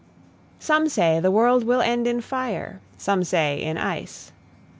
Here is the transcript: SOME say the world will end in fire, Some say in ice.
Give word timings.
SOME 0.57 0.89
say 0.89 1.19
the 1.19 1.29
world 1.29 1.63
will 1.63 1.79
end 1.79 2.07
in 2.07 2.21
fire, 2.21 2.81
Some 2.97 3.23
say 3.23 3.61
in 3.61 3.77
ice. 3.77 4.31